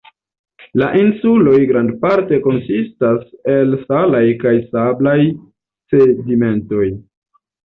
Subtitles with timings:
[0.81, 3.21] La insuloj grandparte konsistas
[3.59, 5.17] el salaj kaj sablaj
[5.93, 6.91] sedimentoj.